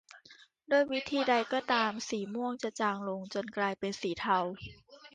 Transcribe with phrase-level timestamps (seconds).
[0.71, 4.39] ด้วยวิธีใดก็ตามสีม่วงจะจางลงจนกลายเป็นสีเทา